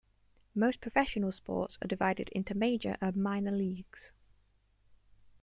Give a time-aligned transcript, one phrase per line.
[0.55, 4.13] Most professional sports are divided into major and minor leagues.